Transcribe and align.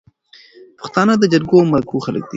پښتانه 0.79 1.13
د 1.17 1.23
جرګو 1.33 1.55
او 1.61 1.71
مرکو 1.73 2.03
خلک 2.05 2.23
دي 2.27 2.29